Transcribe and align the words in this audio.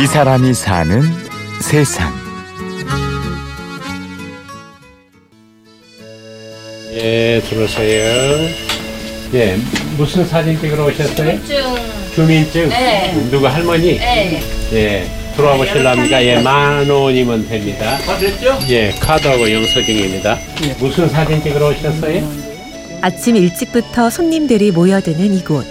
이 0.00 0.06
사람이 0.06 0.54
사는 0.54 1.02
세상. 1.60 2.12
예, 6.92 7.42
들어오세요. 7.44 8.48
예, 9.34 9.58
무슨 9.96 10.24
사진 10.24 10.56
찍으러 10.60 10.86
오셨어요? 10.86 11.44
좀, 11.44 11.76
주민증? 12.14 12.68
네. 12.68 13.12
누구 13.28 13.48
할머니? 13.48 13.98
네. 13.98 14.40
예, 14.72 15.04
들어와 15.34 15.56
보실랍니까? 15.56 16.24
예, 16.24 16.40
만 16.42 16.88
원이면 16.88 17.48
됩니다. 17.48 17.98
다 17.98 18.16
됐죠? 18.18 18.56
예, 18.68 18.92
카드하고 19.00 19.52
영수증입니다. 19.52 20.38
무슨 20.78 21.08
사진 21.08 21.42
찍으러 21.42 21.70
오셨어요? 21.70 22.22
아침 23.00 23.34
일찍부터 23.34 24.10
손님들이 24.10 24.70
모여드는 24.70 25.34
이곳. 25.34 25.66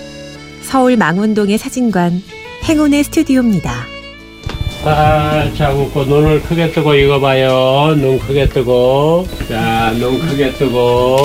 서울 0.64 0.98
망원동의 0.98 1.58
사진관 1.58 2.22
행운의 2.66 3.06
스튜디오입니다. 3.06 3.87
살짝 4.96 5.78
웃고 5.78 6.06
눈을 6.06 6.42
크게 6.44 6.72
뜨고 6.72 6.94
이거 6.94 7.20
봐요. 7.20 7.94
눈 7.98 8.18
크게 8.20 8.48
뜨고. 8.48 9.28
자, 9.50 9.92
눈 10.00 10.20
크게 10.20 10.54
뜨고. 10.54 11.18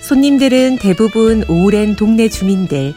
손님들은 0.00 0.78
대부분 0.78 1.44
오랜 1.48 1.96
동네 1.96 2.28
주민들. 2.28 2.94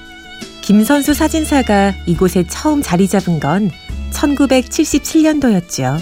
김선수 0.62 1.14
사진사가 1.14 1.96
이곳에 2.06 2.46
처음 2.48 2.82
자리 2.82 3.08
잡은 3.08 3.40
건 3.40 3.72
1977년도였죠. 4.12 6.00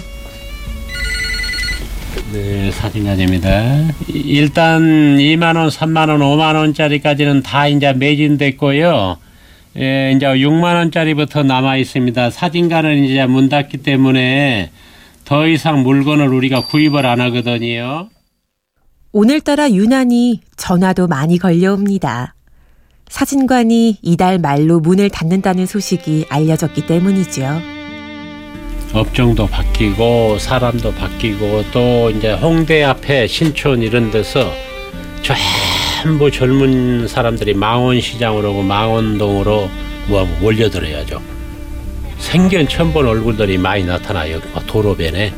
네, 2.32 2.70
사진관입니다. 2.70 3.88
일단 4.08 5.16
2만 5.16 5.56
원, 5.56 5.68
3만 5.68 6.10
원, 6.10 6.20
5만 6.20 6.54
원짜리까지는 6.56 7.42
다 7.42 7.66
이제 7.66 7.92
매진됐고요. 7.92 9.16
예, 9.78 10.12
이제 10.14 10.26
6만 10.26 10.74
원짜리부터 10.74 11.42
남아 11.42 11.76
있습니다. 11.76 12.30
사진관은 12.30 13.04
이제 13.04 13.24
문 13.26 13.48
닫기 13.48 13.78
때문에 13.78 14.70
더 15.24 15.46
이상 15.46 15.82
물건을 15.82 16.28
우리가 16.28 16.62
구입을 16.62 17.06
안 17.06 17.20
하거든요. 17.20 18.08
오늘따라 19.12 19.70
유난히 19.70 20.40
전화도 20.56 21.06
많이 21.06 21.38
걸려옵니다. 21.38 22.34
사진관이 23.08 23.98
이달 24.02 24.38
말로 24.38 24.80
문을 24.80 25.10
닫는다는 25.10 25.66
소식이 25.66 26.26
알려졌기 26.28 26.86
때문이죠. 26.86 27.60
업종도 28.92 29.46
바뀌고 29.46 30.38
사람도 30.38 30.92
바뀌고 30.94 31.64
또 31.72 32.10
이제 32.10 32.32
홍대 32.32 32.82
앞에 32.82 33.26
신촌 33.28 33.82
이런 33.82 34.10
데서 34.10 34.52
전부 36.00 36.30
젊은 36.30 37.06
사람들이 37.06 37.52
망원시장으로 37.52 38.62
망원동으로 38.62 39.68
뭐 40.08 40.24
몰려들어야죠. 40.40 41.20
생전 42.18 42.68
처음 42.68 42.94
본 42.94 43.06
얼굴들이 43.06 43.58
많이 43.58 43.84
나타나요. 43.84 44.40
막 44.54 44.66
도로변에 44.66 45.34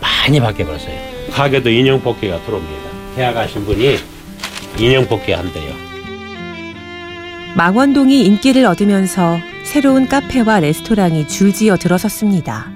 많이 0.00 0.40
바뀌어버렸어요. 0.40 0.94
가게도 1.30 1.68
인형 1.68 2.00
뽑기가 2.00 2.42
들어옵니다. 2.42 2.82
계약하신 3.16 3.66
분이 3.66 3.96
인형 4.78 5.06
뽑기 5.06 5.30
한대요. 5.32 5.74
망원동이 7.54 8.24
인기를 8.24 8.64
얻으면서 8.64 9.38
새로운 9.64 10.08
카페와 10.08 10.60
레스토랑이 10.60 11.28
줄지어 11.28 11.76
들어섰습니다. 11.76 12.70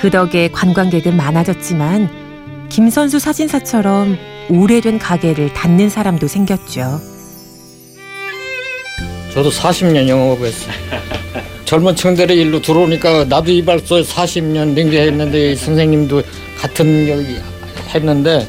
그 0.00 0.10
덕에 0.10 0.50
관광객은 0.50 1.16
많아졌지만 1.16 2.68
김 2.68 2.90
선수 2.90 3.20
사진사처럼 3.20 4.31
오래된 4.48 4.98
가게를 4.98 5.52
닫는 5.52 5.88
사람도 5.88 6.26
생겼죠. 6.28 7.00
저도 9.32 9.50
40년 9.50 10.08
영업했어요. 10.08 10.72
젊은 11.64 11.96
층들이 11.96 12.34
일로 12.34 12.60
들어오니까 12.60 13.24
나도 13.24 13.50
이발소에 13.50 14.02
40년 14.02 14.74
능비했는데 14.74 15.56
선생님도 15.56 16.22
같은 16.58 17.08
여기 17.08 17.38
했는데 17.94 18.46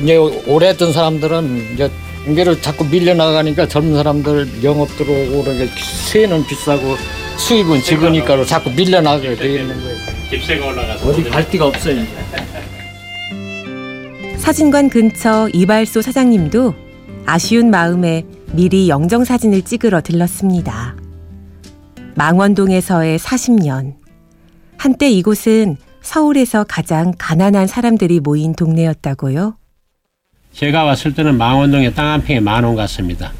이제 0.00 0.16
오래 0.46 0.68
했던 0.68 0.92
사람들은 0.92 1.74
이제 1.74 1.90
인계를 2.26 2.62
자꾸 2.62 2.84
밀려나가니까 2.84 3.66
젊은 3.66 3.94
사람들 3.96 4.62
영업 4.62 4.88
들어오고 4.96 5.44
세는 6.06 6.46
비싸고 6.46 6.96
수입은 7.38 7.82
적으니까 7.82 8.44
자꾸 8.44 8.70
밀려나가게 8.70 9.34
돼 9.34 9.54
있는 9.54 9.80
거예요. 9.82 9.96
집세가 10.30 10.66
올라가서 10.66 11.08
어디 11.08 11.24
갈 11.24 11.50
데가 11.50 11.66
없어요. 11.66 12.04
사진관 14.40 14.88
근처 14.88 15.48
이발소 15.52 16.02
사장님도 16.02 16.74
아쉬운 17.26 17.70
마음에 17.70 18.24
미리 18.52 18.88
영정 18.88 19.24
사진을 19.24 19.62
찍으러 19.62 20.00
들렀습니다. 20.00 20.96
망원동에서의 22.16 23.18
40년. 23.18 23.94
한때 24.76 25.08
이곳은 25.10 25.76
서울에서 26.00 26.64
가장 26.64 27.12
가난한 27.16 27.66
사람들이 27.66 28.20
모인 28.20 28.54
동네였다고요? 28.54 29.56
제가 30.52 30.84
왔을 30.84 31.14
때는 31.14 31.36
망원동에 31.38 31.92
땅 31.92 32.06
한 32.08 32.22
평에 32.22 32.40
만 32.40 32.64
원 32.64 32.74
같습니다. 32.74 33.32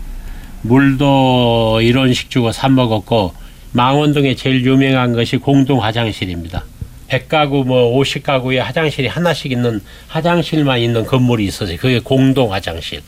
물도 0.63 1.81
이런 1.83 2.13
식 2.13 2.31
주고 2.31 2.53
사 2.53 2.69
먹었고 2.69 3.33
망원동에 3.73 4.35
제일 4.37 4.65
유명한 4.65 5.15
것이 5.15 5.39
공동 5.39 5.83
화장실입니다. 5.83 6.63
100가구 7.11 7.67
뭐 7.67 7.99
50가구에 7.99 8.59
화장실이 8.59 9.09
하나씩 9.09 9.53
있는 9.53 9.81
화장실만 10.09 10.79
있는 10.79 11.05
건물이 11.05 11.45
있었어요. 11.45 11.77
그게 11.77 11.99
공동 11.99 12.53
화장실. 12.53 13.03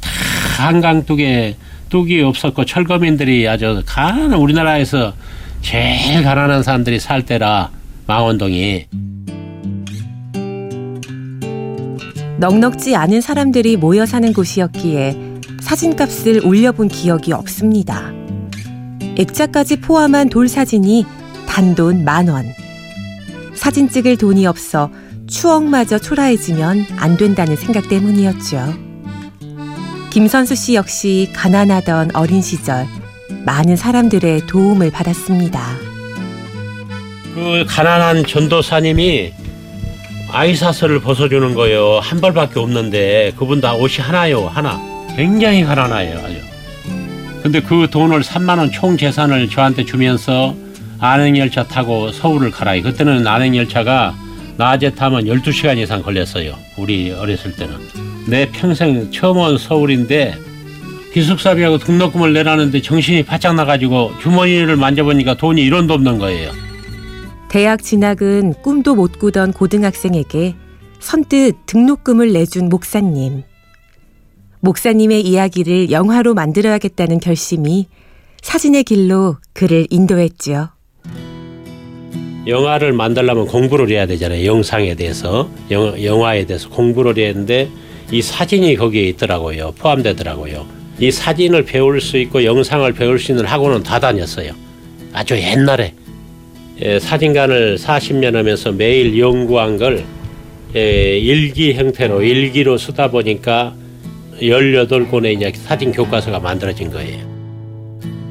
다 0.00 0.68
한강 0.68 1.04
뚝에 1.04 1.56
뚝이 1.88 2.22
없었고 2.22 2.64
철거민들이 2.64 3.48
아주 3.48 3.82
가난 3.86 4.32
우리나라에서 4.34 5.14
제일 5.60 6.22
가난한 6.22 6.62
사람들이 6.62 7.00
살 7.00 7.24
때라 7.24 7.70
망원동이 8.06 8.86
넉넉지 12.38 12.94
않은 12.94 13.20
사람들이 13.20 13.76
모여 13.76 14.06
사는 14.06 14.32
곳이었기에 14.32 15.16
사진값을 15.60 16.46
올려본 16.46 16.88
기억이 16.88 17.32
없습니다. 17.32 18.12
액자까지 19.16 19.80
포함한 19.80 20.28
돌 20.28 20.46
사진이 20.46 21.04
단돈 21.48 22.04
만 22.04 22.28
원. 22.28 22.57
사진 23.58 23.88
찍을 23.90 24.16
돈이 24.16 24.46
없어 24.46 24.90
추억마저 25.28 25.98
초라해지면 25.98 26.86
안 26.96 27.16
된다는 27.16 27.56
생각 27.56 27.88
때문이었죠. 27.88 28.74
김선수 30.10 30.54
씨 30.54 30.74
역시 30.74 31.30
가난하던 31.34 32.16
어린 32.16 32.40
시절 32.40 32.86
많은 33.44 33.76
사람들의 33.76 34.46
도움을 34.46 34.90
받았습니다. 34.90 35.60
그 37.34 37.64
가난한 37.68 38.24
전도사님이 38.26 39.32
아이사스를 40.30 41.00
벗어주는 41.00 41.54
거예요. 41.54 42.00
한 42.02 42.20
벌밖에 42.20 42.58
없는데 42.60 43.32
그분 43.38 43.60
다 43.60 43.74
옷이 43.74 43.98
하나요, 43.98 44.46
하나. 44.46 44.80
굉장히 45.16 45.64
가난해요, 45.64 46.18
아주. 46.18 46.36
근데 47.42 47.60
그 47.62 47.88
돈을 47.90 48.20
3만 48.22 48.58
원 48.58 48.70
총 48.70 48.96
재산을 48.96 49.48
저한테 49.48 49.84
주면서 49.84 50.54
안행열차 51.00 51.64
타고 51.64 52.10
서울을 52.10 52.50
가라요. 52.50 52.82
그때는 52.82 53.26
안행열차가 53.26 54.14
낮에 54.56 54.90
타면 54.90 55.24
12시간 55.24 55.78
이상 55.78 56.02
걸렸어요. 56.02 56.56
우리 56.76 57.12
어렸을 57.12 57.54
때는. 57.54 57.76
내 58.26 58.50
평생 58.50 59.10
처음 59.12 59.38
온 59.38 59.56
서울인데 59.56 60.34
기숙사비하고 61.12 61.78
등록금을 61.78 62.32
내라는데 62.32 62.82
정신이 62.82 63.22
바짝 63.24 63.54
나가지고 63.54 64.12
주머니를 64.20 64.76
만져보니까 64.76 65.36
돈이 65.36 65.62
1원도 65.70 65.92
없는 65.92 66.18
거예요. 66.18 66.52
대학 67.48 67.82
진학은 67.82 68.54
꿈도 68.62 68.94
못 68.94 69.18
꾸던 69.18 69.52
고등학생에게 69.52 70.54
선뜻 71.00 71.66
등록금을 71.66 72.32
내준 72.32 72.68
목사님. 72.68 73.44
목사님의 74.60 75.22
이야기를 75.22 75.90
영화로 75.90 76.34
만들어야겠다는 76.34 77.20
결심이 77.20 77.86
사진의 78.42 78.84
길로 78.84 79.36
그를 79.54 79.86
인도했지요. 79.88 80.77
영화를 82.48 82.94
만들려면 82.94 83.46
공부를 83.46 83.90
해야 83.90 84.06
되잖아요. 84.06 84.44
영상에 84.46 84.94
대해서, 84.94 85.50
영, 85.70 86.02
영화에 86.02 86.46
대해서 86.46 86.68
공부를 86.70 87.16
해야 87.18 87.32
되는데 87.32 87.68
이 88.10 88.22
사진이 88.22 88.74
거기에 88.76 89.02
있더라고요. 89.08 89.74
포함되더라고요. 89.78 90.66
이 90.98 91.10
사진을 91.10 91.64
배울 91.64 92.00
수 92.00 92.16
있고 92.16 92.42
영상을 92.42 92.90
배울 92.94 93.18
수 93.18 93.32
있는 93.32 93.44
학원은 93.44 93.82
다 93.82 94.00
다녔어요. 94.00 94.52
아주 95.12 95.36
옛날에 95.36 95.92
예, 96.80 96.98
사진관을 96.98 97.76
40년 97.76 98.32
하면서 98.32 98.72
매일 98.72 99.18
연구한 99.18 99.76
걸 99.76 100.04
예, 100.74 101.18
일기 101.18 101.74
형태로 101.74 102.22
일기로 102.22 102.78
쓰다 102.78 103.10
보니까 103.10 103.74
18권의 104.40 105.36
이제 105.36 105.52
사진 105.54 105.92
교과서가 105.92 106.38
만들어진 106.38 106.90
거예요. 106.90 107.26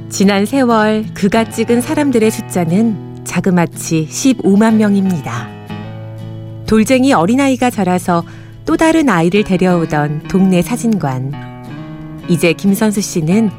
지난 0.09 0.45
세월 0.45 1.05
그가 1.13 1.49
찍은 1.49 1.81
사람들의 1.81 2.31
숫자는 2.31 3.06
자그마치 3.27 4.07
15만 4.09 4.75
명입니다. 4.75 5.49
돌쟁이 6.65 7.13
어린아이가 7.13 7.69
자라서 7.69 8.23
또 8.65 8.75
다른 8.75 9.09
아이를 9.09 9.43
데려오던 9.43 10.23
동네 10.27 10.61
사진관. 10.61 11.31
이제 12.27 12.53
김선수 12.53 13.01
씨는 13.01 13.51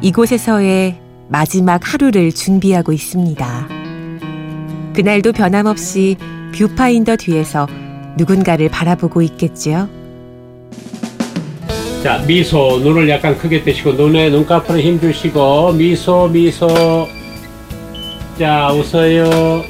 이곳에서의 0.00 0.98
마지막 1.28 1.80
하루를 1.92 2.32
준비하고 2.32 2.92
있습니다. 2.92 3.68
그날도 4.94 5.32
변함없이 5.32 6.16
뷰파인더 6.54 7.16
뒤에서 7.16 7.66
누군가를 8.16 8.68
바라보고 8.68 9.22
있겠지요. 9.22 9.88
자 12.02 12.18
미소 12.26 12.78
눈을 12.82 13.08
약간 13.08 13.36
크게 13.36 13.62
뜨시고 13.62 13.92
눈에 13.92 14.30
눈꺼풀에 14.30 14.80
힘 14.80 15.00
주시고 15.00 15.72
미소 15.72 16.28
미소 16.28 17.08
자 18.38 18.70
웃어요 18.72 19.64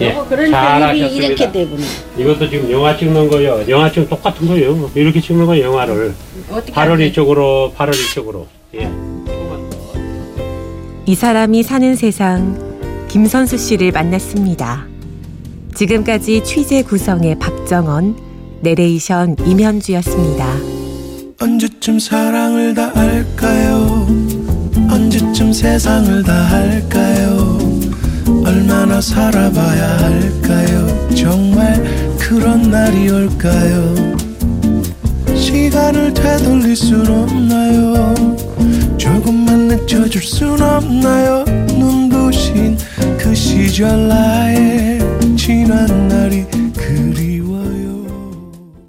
예, 0.00 0.10
어, 0.12 0.26
그러니까 0.28 0.90
입이 0.92 0.98
잘하셨습니다. 1.00 1.24
이렇게 1.26 1.52
되구나. 1.52 1.82
이것도 2.18 2.50
지금 2.50 2.68
영화 2.72 2.96
찍는 2.96 3.28
거요 3.28 3.62
영화 3.68 3.90
찍 3.92 4.08
똑같은 4.10 4.48
거예요 4.48 4.90
이렇게 4.96 5.20
찍는 5.20 5.46
거예요 5.46 5.66
영화를 5.66 6.12
어떻게 6.50 6.72
발을 6.72 6.94
하지? 6.94 7.06
이쪽으로 7.06 7.72
발을 7.76 7.94
이쪽으로 7.94 8.48
예이 11.06 11.14
사람이 11.14 11.62
사는 11.62 11.94
세상 11.94 12.74
김선수 13.08 13.56
씨를 13.58 13.92
만났습니다. 13.92 14.86
지금까지 15.76 16.42
취재 16.42 16.82
구성의 16.82 17.38
박정원, 17.38 18.16
내레이션 18.62 19.36
임현주였습니다. 19.46 20.56
언제쯤 21.40 22.00
사랑을 22.00 22.74
다 22.74 22.90
할까요? 22.94 24.06
언제쯤 24.90 25.52
세상을 25.52 26.22
다 26.24 26.32
할까요? 26.32 27.03
얼마나 28.84 29.00
살아봐야 29.00 29.96
할까요? 29.98 31.08
정말 31.14 31.82
그런 32.18 32.70
날이 32.70 33.08
올까요? 33.08 33.94
시간을 35.34 36.12
되돌릴 36.12 36.76
순 36.76 37.06
없나요? 37.06 38.14
조금만 38.98 39.68
늦춰줄 39.68 40.22
순 40.22 40.60
없나요? 40.60 41.44
눈부신 41.78 42.76
그 43.18 43.34
시절 43.34 44.06
나의 44.06 44.98